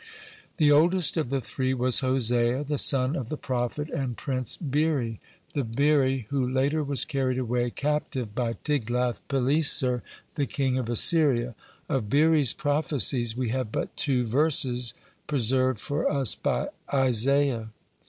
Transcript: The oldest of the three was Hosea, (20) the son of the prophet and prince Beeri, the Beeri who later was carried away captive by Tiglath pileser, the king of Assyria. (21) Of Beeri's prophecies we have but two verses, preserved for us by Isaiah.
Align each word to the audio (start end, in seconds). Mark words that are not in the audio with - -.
The 0.57 0.71
oldest 0.71 1.15
of 1.15 1.29
the 1.29 1.41
three 1.41 1.75
was 1.75 1.99
Hosea, 1.99 2.63
(20) 2.63 2.63
the 2.63 2.79
son 2.79 3.15
of 3.15 3.29
the 3.29 3.37
prophet 3.37 3.87
and 3.91 4.17
prince 4.17 4.57
Beeri, 4.57 5.19
the 5.53 5.63
Beeri 5.63 6.25
who 6.29 6.43
later 6.49 6.83
was 6.83 7.05
carried 7.05 7.37
away 7.37 7.69
captive 7.69 8.33
by 8.33 8.53
Tiglath 8.63 9.21
pileser, 9.27 10.01
the 10.33 10.47
king 10.47 10.79
of 10.79 10.89
Assyria. 10.89 11.53
(21) 11.87 11.97
Of 12.01 12.09
Beeri's 12.09 12.53
prophecies 12.53 13.37
we 13.37 13.49
have 13.49 13.71
but 13.71 13.95
two 13.95 14.25
verses, 14.25 14.95
preserved 15.27 15.79
for 15.79 16.11
us 16.11 16.33
by 16.33 16.69
Isaiah. 16.91 17.69